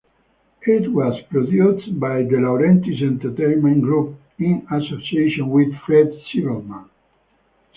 [0.63, 6.89] It was produced by De Laurentiis Entertainment Group in association with Fred Silverman.